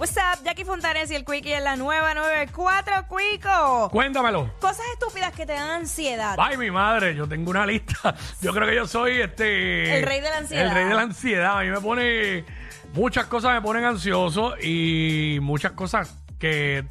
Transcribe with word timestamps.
What's 0.00 0.16
up, 0.16 0.42
Jackie 0.42 0.64
Fontanes 0.64 1.10
y 1.10 1.14
el 1.14 1.26
Quickie 1.26 1.52
en 1.52 1.62
la 1.62 1.76
nueva 1.76 2.14
94, 2.14 3.04
Quico. 3.06 3.90
Cuéntamelo. 3.90 4.50
Cosas 4.58 4.86
estúpidas 4.94 5.30
que 5.34 5.44
te 5.44 5.52
dan 5.52 5.68
ansiedad. 5.68 6.36
Ay, 6.38 6.56
mi 6.56 6.70
madre, 6.70 7.14
yo 7.14 7.28
tengo 7.28 7.50
una 7.50 7.66
lista. 7.66 8.14
Yo 8.40 8.54
creo 8.54 8.66
que 8.66 8.76
yo 8.76 8.86
soy 8.86 9.20
este. 9.20 9.98
El 9.98 10.06
rey 10.06 10.22
de 10.22 10.30
la 10.30 10.38
ansiedad. 10.38 10.64
El 10.64 10.70
rey 10.70 10.84
de 10.86 10.94
la 10.94 11.02
ansiedad. 11.02 11.58
A 11.58 11.62
mí 11.64 11.68
me 11.68 11.80
pone. 11.82 12.46
Muchas 12.94 13.26
cosas 13.26 13.52
me 13.52 13.60
ponen 13.60 13.84
ansioso 13.84 14.54
y 14.58 15.38
muchas 15.42 15.72
cosas 15.72 16.16
que 16.38 16.86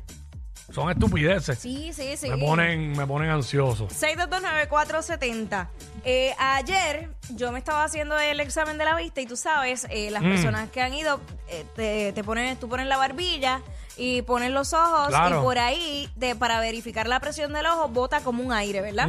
son 0.72 0.90
estupideces. 0.91 1.58
Sí, 1.59 1.91
sí, 1.94 2.16
sí. 2.18 2.30
Me 2.30 2.38
ponen, 2.38 2.91
me 2.98 3.05
ponen 3.08 3.30
ansioso. 3.30 3.88
6229470. 3.88 5.68
Eh, 6.04 6.34
ayer 6.38 7.09
yo 7.36 7.52
me 7.52 7.59
estaba 7.59 7.84
haciendo 7.84 8.18
el 8.18 8.40
examen 8.40 8.78
de 8.78 8.86
la 8.86 8.95
vista 8.95 9.22
y 9.22 9.26
tú 9.26 9.36
sabes, 9.36 9.88
eh, 9.90 10.09
las 10.12 10.23
personas 10.23 10.70
que 10.70 10.82
han 10.82 10.94
ido, 10.94 11.20
eh, 11.50 11.66
te, 11.76 12.14
te 12.14 12.23
ponen, 12.23 12.55
tú 12.58 12.70
pones 12.70 12.88
la 12.88 12.98
barbilla 12.98 13.62
y 13.98 14.22
pones 14.22 14.52
los 14.52 14.73
ojos 14.73 15.09
Claro. 15.09 15.40
y 15.40 15.44
por 15.44 15.58
ahí, 15.59 16.09
de, 16.16 16.36
para 16.36 16.59
verificar 16.59 17.08
la 17.08 17.20
presión 17.20 17.52
del 17.53 17.66
ojo, 17.66 17.90
bota 17.90 18.22
como 18.22 18.42
un 18.44 18.53
aire, 18.53 18.81
¿verdad? 18.81 19.08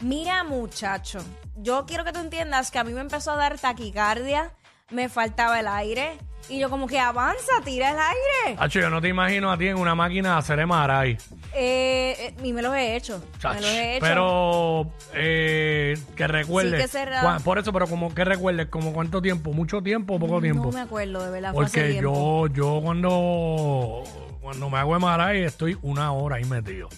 Mira, 0.00 0.44
muchacho, 0.44 1.18
yo 1.56 1.84
quiero 1.86 2.04
que 2.04 2.12
tú 2.12 2.20
entiendas 2.20 2.70
que 2.70 2.78
a 2.78 2.84
mí 2.84 2.92
me 2.92 3.00
empezó 3.00 3.32
a 3.32 3.36
dar 3.36 3.58
taquicardia, 3.58 4.52
me 4.90 5.08
faltaba 5.08 5.58
el 5.58 5.66
aire 5.66 6.18
y 6.48 6.58
yo 6.58 6.68
como 6.70 6.86
que 6.86 6.98
avanza, 6.98 7.52
tira 7.64 7.90
el 7.90 7.96
aire. 7.98 8.58
Hacho, 8.60 8.80
yo 8.80 8.90
no 8.90 9.00
te 9.00 9.08
imagino 9.08 9.50
a 9.50 9.56
ti 9.58 9.68
en 9.68 9.76
una 9.78 9.94
máquina 9.94 10.32
de 10.32 10.38
hacer 10.38 10.66
MRI. 10.66 11.16
Eh, 11.56 12.16
eh, 12.18 12.34
y 12.42 12.52
me 12.52 12.60
los 12.62 12.74
he 12.74 12.96
hecho, 12.96 13.18
me 13.18 13.38
Chach. 13.38 13.60
los 13.60 13.70
he 13.70 13.96
hecho. 13.96 14.04
Pero 14.06 14.90
eh, 15.14 15.96
que 16.16 16.26
recuerdes. 16.26 16.74
Sí, 16.74 16.82
que 16.82 16.88
será. 16.88 17.22
cua- 17.22 17.40
Por 17.42 17.58
eso, 17.58 17.72
pero 17.72 17.86
como 17.86 18.12
que 18.14 18.24
recuerdes, 18.24 18.66
como 18.66 18.92
cuánto 18.92 19.22
tiempo, 19.22 19.52
mucho 19.52 19.80
tiempo 19.82 20.14
o 20.14 20.18
poco 20.18 20.40
tiempo. 20.40 20.64
No 20.64 20.72
me 20.72 20.80
acuerdo, 20.80 21.24
de 21.24 21.30
verdad, 21.30 21.52
fue 21.52 21.64
hace 21.64 21.78
Porque 21.80 21.92
tiempo. 21.92 22.46
yo, 22.48 22.54
yo 22.54 22.80
cuando, 22.82 24.02
cuando 24.40 24.68
me 24.70 24.78
hago 24.78 24.98
MRI 24.98 25.44
estoy 25.44 25.78
una 25.82 26.12
hora 26.12 26.36
ahí 26.36 26.44
metido. 26.44 26.88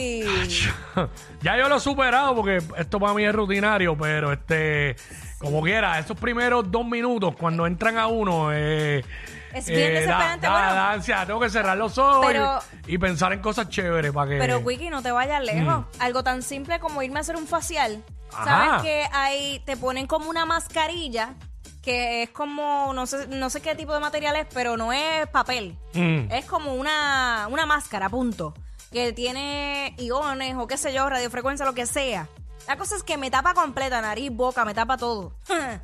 Ya 1.42 1.56
yo 1.56 1.68
lo 1.68 1.76
he 1.76 1.80
superado 1.80 2.34
porque 2.34 2.62
esto 2.78 3.00
para 3.00 3.14
mí 3.14 3.24
es 3.24 3.34
rutinario, 3.34 3.96
pero 3.96 4.32
este, 4.32 4.96
como 5.38 5.62
quiera, 5.62 5.98
esos 5.98 6.16
primeros 6.18 6.70
dos 6.70 6.86
minutos 6.86 7.34
cuando 7.38 7.66
entran 7.66 7.98
a 7.98 8.06
uno, 8.06 8.52
eh, 8.52 9.04
Es 9.52 9.66
bien 9.66 9.80
da- 9.94 10.00
desesperante, 10.00 10.46
da, 10.46 10.52
bueno. 10.52 11.04
da 11.06 11.26
tengo 11.26 11.40
que 11.40 11.50
cerrar 11.50 11.76
los 11.76 11.98
ojos 11.98 12.26
Pero- 12.26 12.60
y, 12.86 12.94
y 12.94 12.98
pensar 12.98 13.32
en 13.32 13.40
cosas 13.40 13.68
chéveres 13.68 14.12
para 14.12 14.30
que. 14.30 14.38
Pero, 14.38 14.58
Wiki, 14.60 14.88
no 14.90 15.02
te 15.02 15.10
vayas 15.12 15.42
lejos. 15.42 15.84
Algo 15.98 16.22
tan 16.22 16.42
simple 16.42 16.78
como 16.78 17.02
irme 17.02 17.18
a 17.18 17.22
hacer 17.22 17.36
un 17.36 17.46
facial. 17.46 17.98
Mm. 17.98 18.34
Ajá. 18.34 18.44
¿Sabes 18.44 18.82
que 18.82 19.04
ahí 19.12 19.62
te 19.66 19.76
ponen 19.76 20.06
como 20.06 20.30
una 20.30 20.46
mascarilla 20.46 21.34
que 21.82 22.22
es 22.22 22.30
como, 22.30 22.92
no 22.94 23.06
sé, 23.06 23.26
no 23.26 23.50
sé 23.50 23.60
qué 23.60 23.74
tipo 23.74 23.92
de 23.92 23.98
material 23.98 24.36
es, 24.36 24.46
pero 24.54 24.76
no 24.76 24.92
es 24.92 25.26
papel. 25.28 25.76
Mm. 25.94 26.30
Es 26.30 26.44
como 26.44 26.74
una, 26.74 27.48
una 27.50 27.66
máscara, 27.66 28.08
punto. 28.08 28.54
Que 28.92 29.12
tiene 29.12 29.94
iones 29.98 30.54
o 30.56 30.66
qué 30.66 30.76
sé 30.76 30.92
yo, 30.92 31.08
radiofrecuencia, 31.08 31.64
lo 31.64 31.72
que 31.72 31.86
sea. 31.86 32.28
La 32.68 32.76
cosa 32.76 32.94
es 32.94 33.02
que 33.02 33.16
me 33.16 33.30
tapa 33.30 33.54
completa, 33.54 34.00
nariz, 34.00 34.30
boca, 34.30 34.64
me 34.64 34.74
tapa 34.74 34.96
todo. 34.96 35.32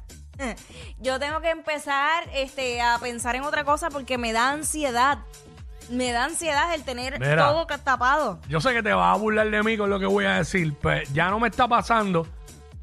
Yo 1.00 1.18
tengo 1.18 1.40
que 1.40 1.50
empezar 1.50 2.24
este, 2.32 2.80
a 2.80 2.98
pensar 2.98 3.34
en 3.34 3.42
otra 3.42 3.64
cosa 3.64 3.90
porque 3.90 4.18
me 4.18 4.32
da 4.32 4.50
ansiedad. 4.50 5.18
Me 5.90 6.12
da 6.12 6.24
ansiedad 6.24 6.72
el 6.74 6.84
tener 6.84 7.18
Mira. 7.18 7.48
todo 7.48 7.66
tapado. 7.66 8.40
Yo 8.48 8.60
sé 8.60 8.72
que 8.72 8.82
te 8.82 8.92
vas 8.92 9.16
a 9.16 9.18
burlar 9.18 9.50
de 9.50 9.62
mí 9.62 9.76
con 9.76 9.90
lo 9.90 9.98
que 9.98 10.06
voy 10.06 10.26
a 10.26 10.34
decir, 10.34 10.74
pero 10.80 11.02
ya 11.12 11.30
no 11.30 11.40
me 11.40 11.48
está 11.48 11.66
pasando, 11.66 12.26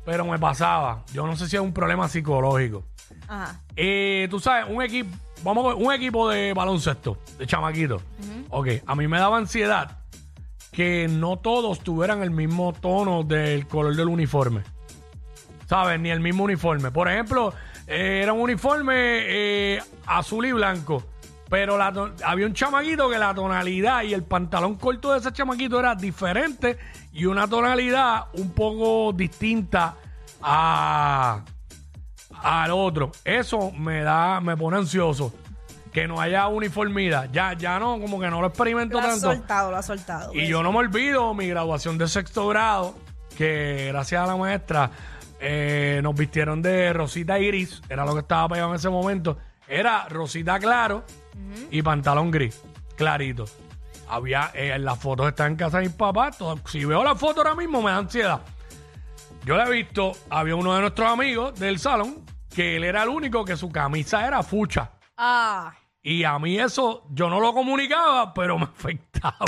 pero 0.04 0.26
me 0.26 0.40
pasaba. 0.40 1.04
Yo 1.14 1.26
no 1.28 1.36
sé 1.38 1.48
si 1.48 1.56
es 1.56 1.62
un 1.62 1.72
problema 1.72 2.10
psicológico. 2.10 2.84
Ajá. 3.28 3.62
Eh, 3.76 4.28
tú 4.30 4.40
sabes, 4.40 4.66
un 4.70 4.82
equipo, 4.82 5.16
vamos 5.44 5.66
a 5.66 5.68
ver, 5.76 5.86
un 5.86 5.94
equipo 5.94 6.28
de 6.30 6.54
baloncesto, 6.54 7.20
de 7.38 7.46
chamaquito. 7.46 8.02
Ok, 8.50 8.68
a 8.86 8.96
mí 8.96 9.08
me 9.08 9.20
daba 9.20 9.38
ansiedad 9.38 10.00
que 10.76 11.08
no 11.08 11.38
todos 11.38 11.80
tuvieran 11.80 12.22
el 12.22 12.32
mismo 12.32 12.74
tono 12.74 13.24
del 13.24 13.66
color 13.66 13.96
del 13.96 14.10
uniforme. 14.10 14.62
¿Sabes? 15.68 16.00
Ni 16.00 16.10
el 16.12 16.20
mismo 16.20 16.44
uniforme. 16.44 16.92
Por 16.92 17.10
ejemplo, 17.10 17.54
eh, 17.88 18.20
era 18.22 18.34
un 18.34 18.42
uniforme 18.42 18.94
eh, 18.96 19.82
azul 20.06 20.46
y 20.46 20.52
blanco. 20.52 21.04
Pero 21.50 21.78
había 21.82 22.46
un 22.46 22.54
chamaquito 22.54 23.10
que 23.10 23.18
la 23.18 23.34
tonalidad 23.34 24.04
y 24.04 24.14
el 24.14 24.24
pantalón 24.24 24.76
corto 24.76 25.14
de 25.14 25.20
ese 25.20 25.32
chamaquito 25.32 25.80
era 25.80 25.96
diferente 25.96 26.78
y 27.14 27.26
una 27.26 27.48
tonalidad 27.48 28.26
un 28.34 28.52
poco 28.52 29.14
distinta 29.14 29.96
a, 30.42 31.42
al 32.42 32.72
otro. 32.72 33.12
Eso 33.24 33.72
me 33.72 34.02
da, 34.02 34.42
me 34.42 34.58
pone 34.58 34.78
ansioso. 34.78 35.34
Que 35.96 36.10
no 36.10 36.20
haya 36.20 36.48
uniformidad. 36.48 37.30
Ya, 37.32 37.54
ya 37.54 37.80
no, 37.80 38.02
como 38.02 38.20
que 38.20 38.30
no 38.30 38.42
lo 38.42 38.48
experimento 38.48 39.00
Lo 39.00 39.08
tanto. 39.08 39.32
soltado, 39.32 39.72
lo 39.72 39.78
has 39.78 39.86
soltado. 39.86 40.34
Y 40.36 40.46
yo 40.46 40.62
no 40.62 40.74
me 40.74 40.80
olvido 40.80 41.34
mi 41.34 41.48
graduación 41.48 41.98
de 41.98 42.10
sexto 42.10 42.50
grado, 42.50 42.96
que 43.38 43.86
gracias 43.94 44.22
a 44.22 44.28
la 44.28 44.36
maestra 44.36 44.92
eh, 45.40 46.02
nos 46.04 46.14
vistieron 46.14 46.62
de 46.62 46.92
rosita 46.92 47.40
y 47.40 47.48
gris, 47.48 47.82
era 47.88 48.04
lo 48.06 48.12
que 48.14 48.20
estaba 48.20 48.50
pegado 48.50 48.72
en 48.72 48.76
ese 48.76 48.90
momento. 48.90 49.38
Era 49.70 50.06
rosita 50.10 50.60
claro 50.60 51.06
y 51.72 51.82
pantalón 51.82 52.30
gris, 52.30 52.62
clarito. 52.98 53.46
Había, 54.10 54.52
eh, 54.54 54.78
las 54.78 55.00
fotos 55.00 55.30
están 55.30 55.52
en 55.52 55.56
casa 55.56 55.78
de 55.80 55.86
mis 55.86 55.96
papás. 55.96 56.38
todo- 56.38 56.60
si 56.68 56.84
veo 56.84 57.06
la 57.06 57.16
foto 57.16 57.40
ahora 57.40 57.56
mismo 57.56 57.82
me 57.82 57.92
da 57.92 57.98
ansiedad. 58.00 58.42
Yo 59.46 59.56
la 59.56 59.66
he 59.68 59.72
visto, 59.72 60.12
había 60.30 60.58
uno 60.58 60.76
de 60.76 60.82
nuestros 60.82 61.10
amigos 61.10 61.58
del 61.58 61.80
salón 61.80 62.18
que 62.54 62.76
él 62.76 62.84
era 62.84 63.04
el 63.04 63.10
único 63.10 63.46
que 63.46 63.56
su 63.56 63.70
camisa 63.72 64.28
era 64.28 64.44
fucha. 64.44 64.92
Ah. 65.18 65.74
Y 66.08 66.24
a 66.24 66.38
mí 66.38 66.60
eso, 66.60 67.04
yo 67.10 67.30
no 67.32 67.40
lo 67.40 67.52
comunicaba, 67.52 68.32
pero 68.36 68.60
me 68.60 68.66
afectaba. 68.76 69.40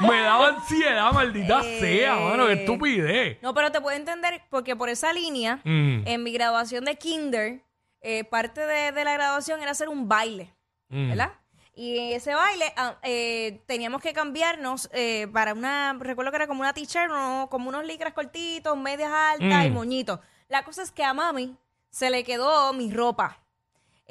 me 0.00 0.20
daba 0.20 0.48
ansiedad, 0.48 1.10
maldita 1.12 1.62
Eh. 1.64 1.80
sea, 1.80 2.16
mano, 2.16 2.46
qué 2.46 2.52
estupidez. 2.52 3.38
No, 3.42 3.54
pero 3.54 3.72
te 3.72 3.80
puedo 3.80 3.96
entender 3.96 4.42
porque 4.50 4.76
por 4.76 4.88
esa 4.90 5.12
línea, 5.14 5.60
Mm. 5.64 6.02
en 6.06 6.22
mi 6.22 6.32
graduación 6.32 6.84
de 6.84 6.96
kinder, 6.98 7.62
eh, 8.02 8.24
parte 8.24 8.60
de, 8.66 8.92
de 8.92 9.04
la 9.04 9.14
graduación 9.14 9.62
era 9.62 9.70
hacer 9.70 9.88
un 9.88 10.08
baile, 10.08 10.52
Mm. 10.90 11.08
¿verdad? 11.08 11.32
Y 11.74 11.96
en 11.98 12.12
ese 12.16 12.34
baile 12.34 12.70
ah, 12.76 12.96
eh, 13.02 13.62
teníamos 13.66 14.02
que 14.02 14.12
cambiarnos 14.12 14.90
eh, 14.92 15.26
para 15.32 15.54
una, 15.54 15.96
recuerdo 15.98 16.30
que 16.30 16.36
era 16.36 16.46
como 16.46 16.60
una 16.60 16.74
t-shirt, 16.74 17.08
¿no? 17.08 17.48
como 17.50 17.70
unos 17.70 17.86
licras 17.86 18.12
cortitos, 18.12 18.76
medias 18.76 19.10
altas 19.10 19.64
y 19.64 19.70
Mm. 19.70 19.72
moñitos. 19.72 20.20
La 20.48 20.64
cosa 20.64 20.82
es 20.82 20.90
que 20.92 21.02
a 21.02 21.14
mami 21.14 21.56
se 21.88 22.10
le 22.10 22.24
quedó 22.24 22.74
mi 22.74 22.92
ropa. 22.92 23.38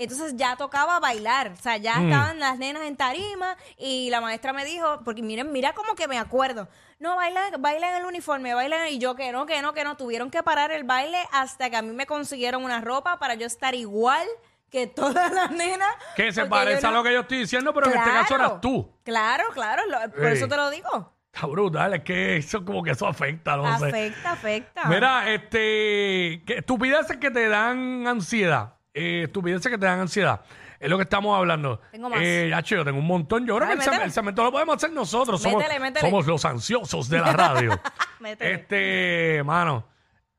Entonces 0.04 0.36
ya 0.36 0.56
tocaba 0.56 1.00
bailar, 1.00 1.52
o 1.58 1.62
sea, 1.62 1.78
ya 1.78 1.96
Mm. 1.98 2.06
estaban 2.06 2.40
las 2.40 2.58
nenas 2.58 2.84
en 2.84 2.96
tarima 2.98 3.56
y 3.78 4.10
la 4.10 4.22
maestra 4.22 4.54
me 4.54 4.66
dijo, 4.66 5.02
porque 5.06 5.22
miren, 5.22 5.52
mira 5.52 5.74
como 5.74 5.96
que 5.96 6.08
me 6.08 6.18
acuerdo, 6.18 6.68
no, 7.00 7.16
baila, 7.16 7.42
baila 7.60 7.90
en 7.92 7.98
el 7.98 8.06
uniforme, 8.06 8.54
baila 8.54 8.88
en-", 8.88 8.94
y 8.96 9.00
yo 9.00 9.16
que 9.16 9.32
no, 9.32 9.46
que 9.46 9.62
no, 9.62 9.74
que 9.74 9.84
no, 9.84 9.98
tuvieron 9.98 10.30
que 10.32 10.44
parar 10.44 10.72
el 10.72 10.84
baile 10.84 11.18
hasta 11.32 11.70
que 11.70 11.78
a 11.78 11.82
mí 11.82 11.92
me 11.94 12.06
consiguieron 12.06 12.64
una 12.64 12.82
ropa 12.82 13.18
para 13.20 13.36
yo 13.36 13.46
estar 13.48 13.76
igual 13.76 14.28
que 14.70 14.88
todas 14.88 15.32
las 15.34 15.52
nenas. 15.52 15.90
Que 16.16 16.32
se 16.32 16.46
parece 16.46 16.86
a 16.88 16.92
no- 16.92 16.98
lo 16.98 17.04
que 17.04 17.12
yo 17.14 17.20
estoy 17.22 17.40
diciendo, 17.40 17.74
pero 17.74 17.88
en 17.92 17.98
este 17.98 18.10
caso 18.10 18.36
eras 18.36 18.62
tú. 18.62 18.90
Claro, 19.04 19.44
claro, 19.54 19.84
lo- 19.88 20.00
por 20.12 20.28
Sí. 20.32 20.38
eso 20.38 20.48
te 20.48 20.56
lo 20.56 20.70
digo. 20.70 21.14
Está 21.34 21.48
brutal, 21.48 21.94
es 21.94 22.04
que 22.04 22.38
eso 22.38 22.64
como 22.66 22.84
que 22.84 22.92
eso 22.92 23.08
afecta, 23.08 23.56
no 23.56 23.80
sé. 23.80 23.88
Afecta, 23.88 24.32
afecta. 24.32 24.84
Mira, 24.86 25.30
este, 25.34 26.44
que 26.46 26.56
estupideces 26.60 27.18
que 27.18 27.32
te 27.32 27.48
dan 27.48 28.06
ansiedad. 28.08 28.76
Eh, 28.94 29.24
estupideces 29.24 29.72
que 29.72 29.78
te 29.78 29.86
dan 29.86 30.00
ansiedad. 30.02 30.42
Es 30.80 30.90
lo 30.90 30.98
que 30.98 31.04
estamos 31.04 31.38
hablando. 31.38 31.80
Tengo 31.92 32.10
más. 32.10 32.20
Eh, 32.22 32.48
ya, 32.50 32.60
yo 32.62 32.84
tengo 32.84 32.98
un 33.00 33.06
montón. 33.08 33.46
Yo 33.46 33.56
creo 33.56 33.68
Dale, 33.70 33.84
que 33.84 34.04
el, 34.04 34.12
cemento 34.12 34.44
lo 34.44 34.52
podemos 34.52 34.76
hacer 34.76 34.92
nosotros. 34.92 35.42
Somos, 35.42 35.60
Métele, 35.62 35.80
métele. 35.80 36.10
somos 36.10 36.26
los 36.26 36.44
ansiosos 36.44 37.08
de 37.08 37.20
la 37.20 37.32
radio. 37.34 37.80
Métele. 38.20 38.54
este, 38.54 39.44
mano. 39.46 39.86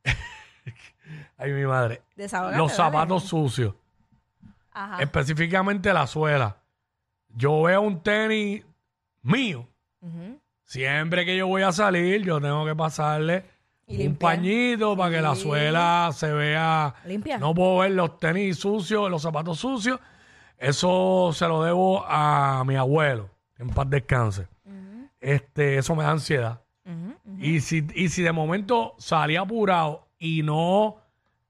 Ay, 1.39 1.53
mi 1.53 1.65
madre. 1.65 2.03
Desahógate, 2.17 2.59
Los 2.59 2.77
dale. 2.77 2.91
zapatos 2.91 3.25
sucios. 3.25 3.75
Ajá. 4.73 5.03
Específicamente 5.03 5.93
la 5.93 6.07
suela. 6.07 6.57
Yo 7.29 7.63
veo 7.63 7.81
un 7.81 8.03
tenis 8.03 8.65
mío. 9.23 9.69
Siempre 10.65 11.25
que 11.25 11.37
yo 11.37 11.47
voy 11.47 11.63
a 11.63 11.71
salir, 11.73 12.23
yo 12.23 12.41
tengo 12.41 12.65
que 12.67 12.75
pasarle 12.75 13.45
Y 13.93 14.07
un 14.07 14.17
pañito 14.17 14.97
para 14.97 15.17
que 15.17 15.21
la 15.21 15.35
suela 15.35 16.11
se 16.15 16.33
vea. 16.33 16.95
Limpia. 17.05 17.39
No 17.39 17.55
puedo 17.55 17.79
ver 17.79 17.93
los 17.93 18.19
tenis 18.19 18.59
sucios, 18.59 19.11
los 19.11 19.23
zapatos 19.23 19.59
sucios. 19.59 20.01
Eso 20.57 21.31
se 21.33 21.47
lo 21.47 21.63
debo 21.63 22.05
a 22.07 22.63
mi 22.65 22.77
abuelo, 22.77 23.29
en 23.59 23.69
paz 23.69 23.91
descanse. 23.91 24.47
Este, 25.21 25.79
eso 25.79 25.95
me 25.95 26.05
da 26.05 26.11
ansiedad. 26.11 26.63
Y 27.39 27.61
si, 27.61 27.87
y 27.95 28.09
si 28.09 28.23
de 28.23 28.33
momento 28.33 28.95
salí 28.99 29.37
apurado 29.37 30.09
y 30.19 30.43
no, 30.43 30.97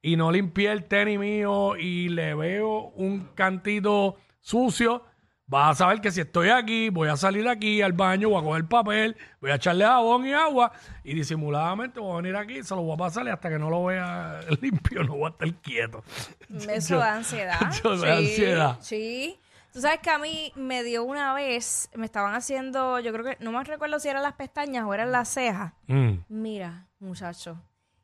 y 0.00 0.16
no 0.16 0.32
limpié 0.32 0.72
el 0.72 0.84
tenis 0.84 1.18
mío 1.18 1.76
y 1.76 2.08
le 2.08 2.34
veo 2.34 2.92
un 2.96 3.28
cantito 3.34 4.16
sucio, 4.40 5.04
vas 5.52 5.72
a 5.72 5.84
saber 5.84 6.00
que 6.00 6.10
si 6.10 6.22
estoy 6.22 6.48
aquí, 6.48 6.88
voy 6.88 7.08
a 7.08 7.16
salir 7.16 7.46
aquí 7.46 7.82
al 7.82 7.92
baño, 7.92 8.30
voy 8.30 8.40
a 8.40 8.44
coger 8.44 8.64
papel, 8.66 9.16
voy 9.40 9.50
a 9.50 9.56
echarle 9.56 9.84
jabón 9.84 10.26
y 10.26 10.32
agua 10.32 10.72
y 11.04 11.14
disimuladamente 11.14 12.00
voy 12.00 12.12
a 12.14 12.16
venir 12.16 12.36
aquí, 12.36 12.62
se 12.62 12.74
lo 12.74 12.82
voy 12.82 12.94
a 12.94 12.96
pasar 12.96 13.26
y 13.26 13.28
hasta 13.28 13.50
que 13.50 13.58
no 13.58 13.68
lo 13.68 13.84
vea 13.84 14.40
limpio 14.62 15.04
no 15.04 15.16
voy 15.16 15.26
a 15.26 15.28
estar 15.28 15.54
quieto. 15.56 16.02
Eso 16.70 16.96
da 16.96 17.14
ansiedad. 17.14 17.60
Yo 17.84 17.90
me 17.96 18.08
da 18.08 18.16
Sí, 18.16 18.24
ansiedad. 18.24 18.78
Sí. 18.80 19.38
Tú 19.72 19.80
sabes 19.80 20.00
que 20.00 20.10
a 20.10 20.18
mí 20.18 20.52
me 20.56 20.82
dio 20.82 21.04
una 21.04 21.32
vez, 21.34 21.90
me 21.94 22.04
estaban 22.04 22.34
haciendo, 22.34 23.00
yo 23.00 23.10
creo 23.10 23.24
que, 23.24 23.36
no 23.42 23.52
me 23.52 23.64
recuerdo 23.64 23.98
si 24.00 24.08
eran 24.08 24.22
las 24.22 24.34
pestañas 24.34 24.84
o 24.84 24.92
eran 24.92 25.12
las 25.12 25.30
cejas. 25.30 25.72
Mm. 25.86 26.10
Mira, 26.28 26.88
muchacho, 26.98 27.58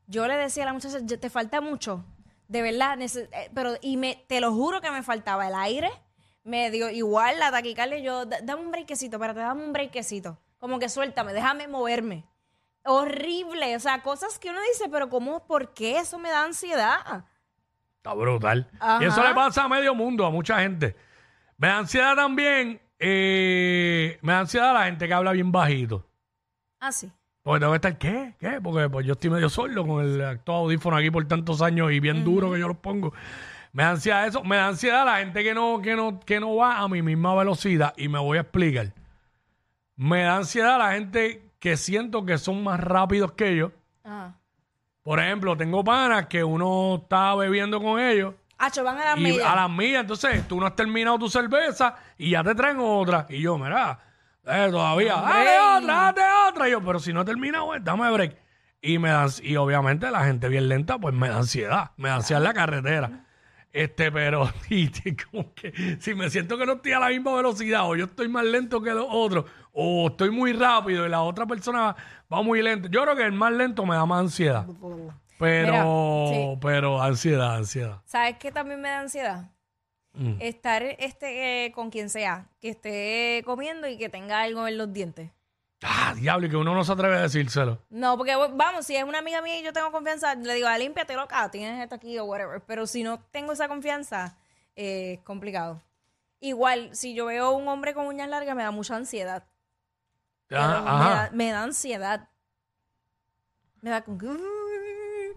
yo 0.06 0.26
le 0.26 0.36
decía 0.36 0.62
a 0.62 0.66
la 0.66 0.72
muchacha, 0.72 0.98
"Ya 1.02 1.18
te 1.18 1.28
falta 1.28 1.60
mucho, 1.60 2.06
de 2.48 2.62
verdad, 2.62 2.98
eh, 3.02 3.50
pero, 3.54 3.74
y 3.82 3.98
me, 3.98 4.24
te 4.28 4.40
lo 4.40 4.52
juro 4.54 4.80
que 4.80 4.90
me 4.90 5.02
faltaba 5.02 5.46
el 5.48 5.54
aire, 5.54 5.90
me 6.48 6.70
dio 6.70 6.88
igual 6.90 7.38
la 7.38 7.50
taquicardia, 7.50 7.98
yo, 7.98 8.24
"Da- 8.26 8.40
dame 8.42 8.62
un 8.62 8.70
brequecito, 8.70 9.16
espérate, 9.16 9.40
dame 9.40 9.64
un 9.64 9.72
brequecito, 9.72 10.38
como 10.58 10.78
que 10.78 10.88
suéltame, 10.88 11.32
déjame 11.32 11.68
moverme. 11.68 12.24
Horrible, 12.84 13.76
o 13.76 13.80
sea, 13.80 14.02
cosas 14.02 14.38
que 14.38 14.50
uno 14.50 14.60
dice, 14.72 14.88
pero 14.90 15.08
¿cómo, 15.10 15.46
por 15.46 15.74
qué 15.74 15.98
eso 15.98 16.18
me 16.18 16.30
da 16.30 16.44
ansiedad? 16.44 17.24
Está 17.96 18.14
brutal. 18.14 18.70
Ajá. 18.80 19.04
Y 19.04 19.06
eso 19.08 19.22
le 19.22 19.34
pasa 19.34 19.64
a 19.64 19.68
medio 19.68 19.94
mundo, 19.94 20.24
a 20.24 20.30
mucha 20.30 20.60
gente. 20.60 20.96
Me 21.58 21.68
da 21.68 21.78
ansiedad 21.78 22.14
también, 22.16 22.80
eh, 22.98 24.18
me 24.22 24.32
da 24.32 24.40
ansiedad 24.40 24.72
la 24.72 24.84
gente 24.86 25.06
que 25.06 25.12
habla 25.14 25.32
bien 25.32 25.52
bajito. 25.52 26.06
Ah, 26.80 26.92
sí. 26.92 27.10
Porque 27.42 27.60
tengo 27.60 27.72
que 27.72 27.76
estar, 27.76 27.98
¿qué? 27.98 28.34
¿Qué? 28.38 28.60
Porque 28.62 28.88
pues, 28.88 29.04
yo 29.06 29.12
estoy 29.14 29.30
medio 29.30 29.48
sordo 29.48 29.86
con 29.86 30.04
el 30.04 30.24
actual 30.24 30.58
audífono 30.58 30.96
aquí 30.96 31.10
por 31.10 31.26
tantos 31.26 31.60
años 31.62 31.90
y 31.92 32.00
bien 32.00 32.24
duro 32.24 32.52
que 32.52 32.58
yo 32.60 32.68
los 32.68 32.76
pongo. 32.78 33.12
Me 33.78 33.84
da 33.84 33.90
ansiedad 33.90 34.26
eso. 34.26 34.42
Me 34.42 34.56
da 34.56 34.66
ansiedad 34.66 35.04
la 35.04 35.18
gente 35.18 35.44
que 35.44 35.54
no, 35.54 35.80
que 35.80 35.94
no, 35.94 36.18
que 36.18 36.40
no 36.40 36.56
va 36.56 36.78
a 36.78 36.88
mi 36.88 37.00
misma 37.00 37.32
velocidad. 37.36 37.94
Y 37.96 38.08
me 38.08 38.18
voy 38.18 38.38
a 38.38 38.40
explicar. 38.40 38.92
Me 39.94 40.22
da 40.22 40.38
ansiedad 40.38 40.80
la 40.80 40.94
gente 40.94 41.48
que 41.60 41.76
siento 41.76 42.26
que 42.26 42.38
son 42.38 42.64
más 42.64 42.80
rápidos 42.80 43.30
que 43.34 43.54
yo. 43.54 43.70
Ajá. 44.02 44.34
Por 45.04 45.20
ejemplo, 45.20 45.56
tengo 45.56 45.84
panas 45.84 46.26
que 46.26 46.42
uno 46.42 47.02
está 47.02 47.36
bebiendo 47.36 47.80
con 47.80 48.00
ellos 48.00 48.34
Hacho, 48.58 48.82
van 48.82 48.98
a 48.98 49.04
las 49.04 49.18
y 49.18 49.22
millas. 49.22 49.46
a 49.46 49.54
las 49.54 49.70
mías, 49.70 50.00
entonces 50.00 50.48
tú 50.48 50.58
no 50.58 50.66
has 50.66 50.74
terminado 50.74 51.16
tu 51.16 51.30
cerveza 51.30 51.94
y 52.18 52.30
ya 52.30 52.42
te 52.42 52.56
traen 52.56 52.78
otra. 52.80 53.26
Y 53.28 53.42
yo, 53.42 53.58
mira, 53.58 54.00
eh, 54.44 54.68
todavía, 54.72 55.14
dale 55.14 55.56
otra, 55.78 55.94
date 55.94 56.22
otra. 56.48 56.68
Y 56.68 56.72
yo, 56.72 56.82
pero 56.82 56.98
si 56.98 57.12
no 57.12 57.20
he 57.20 57.24
terminado, 57.24 57.76
eh, 57.76 57.80
dame 57.80 58.10
break. 58.10 58.36
Y 58.82 58.98
me 58.98 59.10
dan, 59.10 59.28
y 59.40 59.54
obviamente 59.54 60.10
la 60.10 60.24
gente 60.24 60.48
bien 60.48 60.68
lenta, 60.68 60.98
pues 60.98 61.14
me 61.14 61.28
da 61.28 61.36
ansiedad, 61.36 61.92
me 61.96 62.08
da 62.08 62.16
ansiedad 62.16 62.42
en 62.42 62.44
la 62.48 62.54
carretera. 62.54 63.27
Este, 63.72 64.10
pero 64.10 64.50
y, 64.70 64.90
como 65.30 65.54
que 65.54 65.72
si 66.00 66.14
me 66.14 66.30
siento 66.30 66.56
que 66.58 66.66
no 66.66 66.74
estoy 66.74 66.92
a 66.92 67.00
la 67.00 67.08
misma 67.08 67.34
velocidad, 67.34 67.88
o 67.88 67.96
yo 67.96 68.06
estoy 68.06 68.28
más 68.28 68.44
lento 68.44 68.80
que 68.82 68.90
los 68.90 69.06
otros, 69.08 69.44
o 69.72 70.08
estoy 70.08 70.30
muy 70.30 70.52
rápido 70.52 71.06
y 71.06 71.08
la 71.08 71.22
otra 71.22 71.46
persona 71.46 71.94
va 72.32 72.42
muy 72.42 72.62
lento. 72.62 72.88
Yo 72.88 73.02
creo 73.02 73.16
que 73.16 73.24
el 73.24 73.32
más 73.32 73.52
lento 73.52 73.84
me 73.84 73.94
da 73.94 74.06
más 74.06 74.20
ansiedad. 74.20 74.66
Pero, 75.38 75.72
Mira, 75.72 76.52
sí. 76.52 76.58
pero 76.60 77.00
ansiedad, 77.00 77.56
ansiedad. 77.56 78.02
¿Sabes 78.04 78.38
qué 78.38 78.50
también 78.50 78.80
me 78.80 78.88
da 78.88 79.00
ansiedad? 79.00 79.50
Mm. 80.14 80.34
Estar 80.40 80.82
este 80.82 81.66
eh, 81.66 81.72
con 81.72 81.90
quien 81.90 82.10
sea, 82.10 82.48
que 82.60 82.70
esté 82.70 83.42
comiendo 83.44 83.86
y 83.86 83.96
que 83.96 84.08
tenga 84.08 84.40
algo 84.40 84.66
en 84.66 84.76
los 84.76 84.92
dientes. 84.92 85.30
Ah, 85.82 86.12
diablo, 86.16 86.46
y 86.46 86.50
que 86.50 86.56
uno 86.56 86.74
no 86.74 86.82
se 86.82 86.92
atreve 86.92 87.16
a 87.16 87.20
decírselo. 87.22 87.78
No, 87.90 88.16
porque 88.16 88.34
vamos, 88.34 88.84
si 88.84 88.96
es 88.96 89.04
una 89.04 89.18
amiga 89.20 89.40
mía 89.42 89.60
y 89.60 89.62
yo 89.62 89.72
tengo 89.72 89.92
confianza, 89.92 90.34
le 90.34 90.54
digo, 90.54 90.66
ah, 90.66 90.76
límpiate 90.76 91.14
loca, 91.14 91.48
tienes 91.50 91.80
esto 91.80 91.94
aquí 91.94 92.18
o 92.18 92.24
whatever. 92.24 92.60
Pero 92.66 92.86
si 92.86 93.02
no 93.04 93.20
tengo 93.30 93.52
esa 93.52 93.68
confianza, 93.68 94.36
eh, 94.74 95.14
es 95.14 95.20
complicado. 95.24 95.80
Igual, 96.40 96.90
si 96.94 97.14
yo 97.14 97.26
veo 97.26 97.52
un 97.52 97.68
hombre 97.68 97.94
con 97.94 98.06
uñas 98.06 98.28
largas, 98.28 98.56
me 98.56 98.62
da 98.64 98.70
mucha 98.72 98.96
ansiedad. 98.96 99.44
Ah, 100.50 100.80
me, 100.82 100.90
ajá. 100.90 101.10
da, 101.10 101.30
me 101.32 101.50
da 101.52 101.62
ansiedad. 101.62 102.28
Me 103.80 103.90
da 103.90 104.02
como 104.02 104.18
que... 104.18 104.26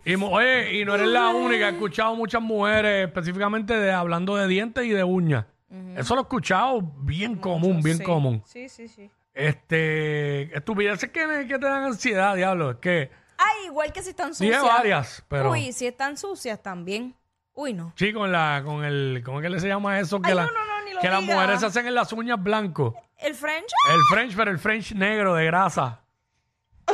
Y, 0.05 0.15
oye, 0.15 0.79
y 0.79 0.85
no 0.85 0.95
eres 0.95 1.07
la 1.07 1.29
única. 1.29 1.67
He 1.69 1.71
escuchado 1.73 2.15
muchas 2.15 2.41
mujeres 2.41 3.07
específicamente 3.07 3.75
de, 3.77 3.91
hablando 3.91 4.35
de 4.35 4.47
dientes 4.47 4.83
y 4.85 4.89
de 4.89 5.03
uñas. 5.03 5.45
Eso 5.95 6.15
lo 6.15 6.21
he 6.21 6.23
escuchado 6.23 6.81
bien 6.81 7.35
común, 7.35 7.81
bien 7.81 7.97
Sí. 7.97 8.03
común. 8.03 8.41
Sí, 8.45 8.67
sí, 8.67 8.87
sí. 8.87 9.09
Este, 9.33 10.55
estupideces 10.55 11.09
que, 11.09 11.45
que 11.47 11.57
te 11.59 11.65
dan 11.65 11.83
ansiedad, 11.83 12.35
diablo. 12.35 12.71
Es 12.71 12.77
que 12.77 13.11
Ay, 13.37 13.65
igual 13.67 13.91
que 13.93 14.01
si 14.03 14.09
están 14.11 14.27
hay 14.27 14.33
sucias. 14.35 14.61
varias, 14.63 15.25
pero 15.27 15.51
Uy, 15.51 15.71
si 15.71 15.87
están 15.87 16.17
sucias 16.17 16.61
también. 16.61 17.15
Uy, 17.53 17.73
no. 17.73 17.91
sí 17.95 18.13
con 18.13 18.31
la, 18.31 18.61
con 18.65 18.83
el, 18.85 19.21
¿cómo 19.25 19.39
es 19.39 19.43
que 19.43 19.49
le 19.49 19.59
se 19.59 19.67
llama 19.67 19.99
eso? 19.99 20.21
Que, 20.21 20.29
Ay, 20.29 20.35
la- 20.35 20.45
no, 20.45 20.51
no, 20.51 20.65
no, 20.65 20.85
ni 20.85 20.93
lo 20.93 20.99
que 21.01 21.09
las 21.09 21.21
diga. 21.21 21.33
mujeres 21.35 21.59
se 21.59 21.65
hacen 21.65 21.87
en 21.87 21.95
las 21.95 22.11
uñas 22.13 22.41
blancos. 22.41 22.93
¿El 23.17 23.35
French? 23.35 23.69
El 23.93 23.99
French, 24.09 24.35
pero 24.35 24.51
el 24.51 24.59
French 24.59 24.93
negro 24.93 25.33
de 25.35 25.45
grasa. 25.45 26.01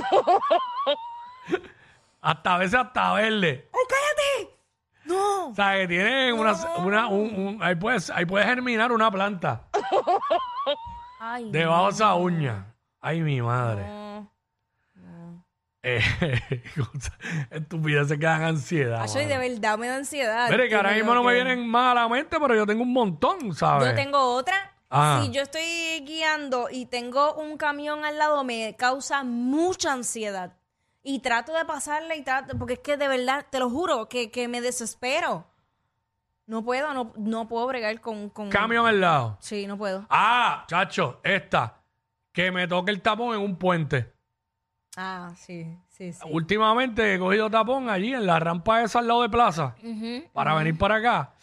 hasta 2.22 2.56
a 2.56 2.58
veces 2.58 2.76
hasta 2.80 3.14
verde. 3.14 3.70
¡Ay, 3.74 3.82
cállate! 3.90 4.58
No. 5.06 5.48
O 5.50 5.56
sea, 5.56 5.74
que 5.78 5.88
tienen 5.88 6.34
una, 6.38 6.54
una 6.78 7.08
un, 7.08 7.34
un- 7.36 7.64
ahí 7.64 7.76
puedes, 7.76 8.10
ahí 8.10 8.26
puedes 8.26 8.46
germinar 8.48 8.92
una 8.92 9.10
planta 9.10 9.68
Ay, 11.20 11.52
debajo 11.52 11.86
de 11.86 11.92
esa 11.92 12.16
uña. 12.16 12.76
Ay, 13.02 13.22
mi 13.22 13.42
madre. 13.42 13.84
no. 14.96 15.46
Eh, 15.84 16.02
cosas- 16.76 17.14
estupideces 17.52 18.18
que 18.18 18.26
dan 18.26 18.44
ansiedad. 18.44 19.06
Ay, 19.16 19.26
de 19.26 19.38
verdad, 19.38 19.78
me 19.78 19.88
da 19.88 19.96
ansiedad. 19.96 20.50
Mire, 20.50 20.68
que 20.68 20.76
ahora 20.76 20.92
mismo 20.94 21.14
no 21.14 21.24
me 21.24 21.34
vienen 21.34 21.68
mal 21.68 21.98
a 21.98 22.02
la 22.02 22.10
mente, 22.10 22.38
pero 22.40 22.56
yo 22.56 22.66
tengo 22.66 22.84
un 22.84 22.94
montón, 22.94 23.54
¿sabes? 23.56 23.90
Yo 23.90 23.96
tengo 23.96 24.20
otra. 24.36 24.56
Ah. 24.90 25.22
Si 25.24 25.32
yo 25.32 25.42
estoy 25.42 26.02
guiando 26.06 26.70
y 26.72 26.86
tengo 26.86 27.34
un 27.36 27.58
camión 27.58 28.06
al 28.06 28.18
lado, 28.18 28.44
me 28.44 28.76
causa 28.78 29.24
mucha 29.24 29.94
ansiedad. 29.94 30.54
Y 31.04 31.20
trato 31.20 31.54
de 31.54 31.64
pasarla 31.66 32.16
y 32.16 32.24
trato, 32.24 32.58
porque 32.58 32.74
es 32.74 32.80
que 32.80 32.98
de 32.98 33.08
verdad, 33.08 33.46
te 33.50 33.60
lo 33.60 33.70
juro, 33.70 34.10
que, 34.10 34.30
que 34.32 34.48
me 34.48 34.60
desespero. 34.62 35.46
No 36.48 36.64
puedo, 36.64 36.94
no, 36.94 37.12
no 37.18 37.48
puedo 37.48 37.68
bregar 37.68 38.00
con, 38.00 38.30
con... 38.30 38.50
Camión 38.50 38.88
al 38.88 39.02
lado. 39.02 39.38
Sí, 39.42 39.68
no 39.68 39.78
puedo. 39.78 40.06
Ah, 40.10 40.64
chacho, 40.68 41.20
esta. 41.22 41.82
Que 42.32 42.52
me 42.52 42.68
toque 42.70 42.90
el 42.92 43.02
tapón 43.02 43.36
en 43.36 43.42
un 43.42 43.58
puente. 43.58 44.14
Ah, 44.96 45.34
sí, 45.36 45.78
sí, 45.90 46.14
sí. 46.14 46.20
Últimamente 46.32 47.14
he 47.14 47.20
cogido 47.20 47.50
tapón 47.50 47.90
allí 47.90 48.14
en 48.14 48.26
la 48.26 48.40
rampa 48.40 48.82
esa 48.82 49.00
al 49.00 49.08
lado 49.08 49.24
de 49.24 49.30
plaza 49.30 49.76
Ujú. 49.84 50.24
para 50.32 50.56
venir 50.56 50.78
para 50.78 50.96
acá. 50.96 51.34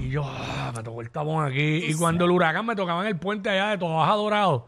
Y 0.00 0.10
yo, 0.10 0.24
ah, 0.26 0.72
me 0.76 0.82
tocó 0.82 1.00
el 1.00 1.10
tapón 1.12 1.44
aquí. 1.44 1.84
Y 1.86 1.94
cuando 1.94 2.24
el 2.24 2.32
huracán 2.32 2.66
me 2.66 2.74
tocaba 2.74 3.02
en 3.02 3.08
el 3.08 3.18
puente 3.18 3.48
allá 3.50 3.68
de 3.68 3.78
Toda 3.78 3.96
Baja 3.98 4.14
Dorado. 4.14 4.66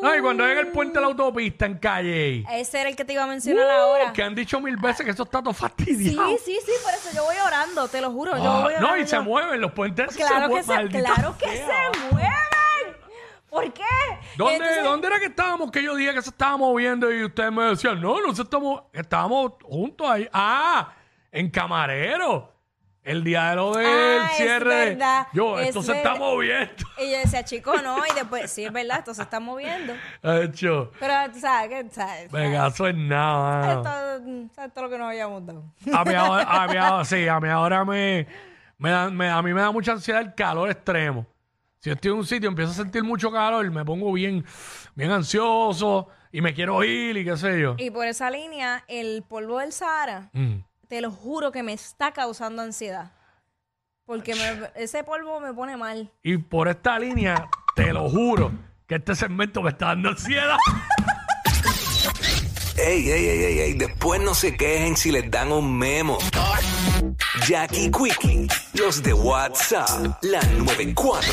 Uh, 0.00 0.02
No, 0.04 0.16
y 0.16 0.20
cuando 0.20 0.46
llega 0.46 0.60
el 0.60 0.68
puente 0.68 0.94
de 0.94 1.00
la 1.00 1.06
autopista 1.08 1.66
en 1.66 1.78
calle. 1.78 2.44
ese 2.52 2.80
era 2.80 2.90
el 2.90 2.96
que 2.96 3.04
te 3.04 3.12
iba 3.12 3.22
a 3.24 3.26
mencionar 3.26 3.68
ahora. 3.70 4.10
Uh, 4.10 4.12
que 4.12 4.22
han 4.22 4.34
dicho 4.34 4.60
mil 4.60 4.76
veces 4.76 5.04
que 5.04 5.12
eso 5.12 5.22
está 5.24 5.42
todo 5.42 5.52
Sí, 5.54 5.60
fastidiado. 5.60 6.36
sí, 6.44 6.58
sí, 6.64 6.72
por 6.82 6.92
eso 6.94 7.10
yo 7.14 7.24
voy 7.24 7.36
orando, 7.44 7.88
te 7.88 8.00
lo 8.00 8.10
juro. 8.10 8.36
yo 8.36 8.42
Ah, 8.50 8.62
voy 8.62 8.74
no, 8.74 8.80
y 8.80 8.90
orando. 8.90 9.06
se 9.08 9.20
mueven 9.20 9.60
los 9.60 9.72
puentes. 9.72 10.12
se 10.12 10.18
Claro 10.18 10.42
que, 10.42 10.48
mueven, 10.48 10.64
se, 10.64 10.72
maldita 10.74 11.14
claro 11.14 11.38
que 11.38 11.46
sea. 11.56 11.66
se 11.92 12.00
mueven. 12.12 12.30
¿Por 13.48 13.72
qué? 13.72 13.82
¿Dónde, 14.36 14.56
Entonces- 14.56 14.84
¿Dónde 14.84 15.06
era 15.06 15.18
que 15.18 15.26
estábamos 15.26 15.70
que 15.70 15.82
yo 15.82 15.94
dije 15.96 16.12
que 16.12 16.20
se 16.20 16.28
estaba 16.30 16.56
moviendo 16.58 17.10
y 17.10 17.24
ustedes 17.24 17.50
me 17.52 17.64
decían, 17.64 17.98
no, 18.00 18.20
no 18.20 18.34
se 18.34 18.42
estamos, 18.42 18.82
estábamos 18.92 19.52
juntos 19.62 20.06
ahí. 20.10 20.28
Ah, 20.32 20.92
en 21.32 21.48
Camarero. 21.50 22.52
El 23.06 23.22
día 23.24 23.50
de 23.50 23.56
lo 23.56 23.72
del 23.74 23.86
Ah, 23.86 24.28
es 24.32 24.36
cierre. 24.36 24.74
de- 24.74 24.84
verdad, 24.90 25.28
Yo, 25.32 25.58
es 25.60 25.68
esto 25.68 25.82
se 25.82 25.92
está 25.96 26.16
moviendo. 26.16 26.74
Y 26.98 27.12
yo 27.12 27.18
decía, 27.18 27.44
chico, 27.44 27.72
no, 27.80 27.98
y 28.04 28.14
después, 28.14 28.50
sí, 28.50 28.64
es 28.64 28.72
verdad, 28.72 28.98
esto 28.98 29.14
se 29.14 29.22
está 29.22 29.38
moviendo. 29.40 29.94
Hecho. 30.22 30.90
Pero, 30.98 31.14
tú 31.32 31.38
sabes, 31.40 31.68
que, 31.84 31.90
sabes, 31.94 32.30
Venga, 32.32 32.66
eso 32.66 32.86
es 32.88 32.96
nada. 32.96 33.72
esto, 33.74 34.50
¿sabes 34.54 34.74
todo 34.74 34.84
lo 34.84 34.90
que 34.90 34.98
nos 34.98 35.06
habíamos 35.08 35.46
dado? 35.46 35.64
A 35.94 36.04
mí 36.04 36.14
ahora, 36.14 36.42
a 36.42 36.66
mí 36.68 36.76
ahora- 36.76 37.04
sí, 37.06 37.28
a 37.28 37.38
mí 37.40 37.48
ahora 37.48 37.84
me, 37.84 38.26
me, 38.78 38.90
da- 38.90 39.08
me- 39.10 39.30
a 39.30 39.40
mí 39.40 39.54
me 39.54 39.60
da 39.60 39.70
mucha 39.70 39.92
ansiedad 39.92 40.20
el 40.20 40.34
calor 40.34 40.68
extremo. 40.70 41.24
Si 41.78 41.90
estoy 41.90 42.10
en 42.10 42.16
un 42.18 42.26
sitio, 42.26 42.48
empiezo 42.48 42.72
a 42.72 42.74
sentir 42.74 43.04
mucho 43.04 43.30
calor, 43.30 43.70
me 43.70 43.84
pongo 43.84 44.12
bien, 44.12 44.44
bien 44.96 45.12
ansioso 45.12 46.08
y 46.32 46.40
me 46.40 46.52
quiero 46.52 46.82
ir 46.82 47.16
y 47.16 47.24
qué 47.24 47.36
sé 47.36 47.60
yo. 47.60 47.76
Y 47.78 47.90
por 47.92 48.06
esa 48.06 48.28
línea, 48.30 48.82
el 48.88 49.22
polvo 49.22 49.60
del 49.60 49.72
Sahara, 49.72 50.28
Mm. 50.32 50.56
Te 50.88 51.00
lo 51.00 51.10
juro 51.10 51.52
que 51.52 51.62
me 51.62 51.72
está 51.72 52.12
causando 52.12 52.62
ansiedad. 52.62 53.12
Porque 54.04 54.34
me- 54.34 54.70
ese 54.82 55.02
polvo 55.04 55.40
me 55.40 55.52
pone 55.52 55.76
mal. 55.76 56.12
Y 56.22 56.38
por 56.38 56.68
esta 56.68 56.98
línea, 56.98 57.48
te 57.74 57.92
lo 57.92 58.08
juro, 58.08 58.52
que 58.86 58.96
este 58.96 59.14
segmento 59.16 59.62
me 59.62 59.70
está 59.70 59.86
dando 59.86 60.10
ansiedad. 60.10 60.56
Ey, 62.78 63.10
ey, 63.10 63.24
ey, 63.26 63.42
ey, 63.44 63.58
ey, 63.60 63.72
después 63.74 64.20
no 64.20 64.34
se 64.34 64.54
quejen 64.56 64.96
si 64.96 65.10
les 65.10 65.28
dan 65.30 65.50
un 65.50 65.76
memo. 65.78 66.18
Jackie 67.48 67.90
Quickie, 67.90 68.46
los 68.74 69.02
de 69.02 69.12
WhatsApp, 69.14 70.18
la 70.22 70.40
94. 70.42 71.20